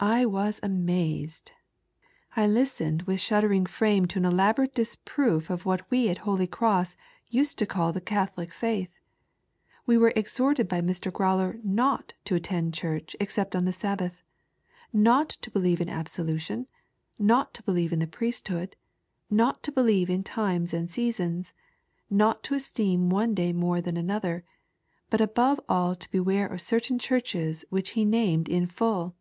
I 0.00 0.26
was 0.26 0.58
amazed. 0.60 1.52
I 2.34 2.48
listened 2.48 3.02
with 3.02 3.20
shnddoring 3.20 3.68
frame 3.68 4.06
to 4.06 4.18
an 4.18 4.24
elaborate 4.24 4.74
disproof 4.74 5.50
of 5.50 5.64
what 5.66 5.88
we 5.88 6.08
at 6.08 6.18
Holy 6.18 6.48
Cross 6.48 6.96
used 7.28 7.60
to 7.60 7.66
call 7.66 7.92
the 7.92 8.00
Catholic 8.00 8.52
Faith. 8.52 8.98
We 9.86 9.96
were 9.96 10.12
exhorted 10.16 10.66
by 10.66 10.80
Mr. 10.80 11.12
(irrowler 11.12 11.60
not 11.62 12.12
to 12.24 12.34
attend 12.34 12.72
chm'cb 12.72 13.14
except 13.20 13.54
on 13.54 13.66
the 13.66 13.72
Sabbath; 13.72 14.24
not 14.92 15.28
to 15.42 15.50
beheye 15.52 15.78
in 15.78 15.88
absolution; 15.88 16.66
not 17.16 17.54
to 17.54 17.62
beheYe 17.62 17.92
in 17.92 18.00
the 18.00 18.08
priesthood; 18.08 18.74
not 19.30 19.62
to 19.62 19.70
believe 19.70 20.10
in 20.10 20.24
times 20.24 20.74
and 20.74 20.90
seasons; 20.90 21.52
7iot 22.12 22.42
to 22.42 22.56
esteem 22.56 23.10
one 23.10 23.32
day 23.32 23.52
more 23.52 23.80
than 23.80 23.96
another; 23.96 24.42
but 25.08 25.20
above 25.20 25.60
all 25.68 25.94
to 25.94 26.10
beware 26.10 26.48
of 26.48 26.60
certain, 26.60 26.98
churches 26.98 27.64
which 27.70 27.90
he 27.90 28.04
named 28.04 28.48
in 28.48 28.66
full. 28.66 29.14